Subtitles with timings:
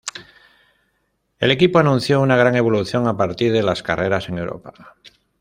[1.37, 4.73] El equipo anunció una gran evolución a partir de las carreras en Europa.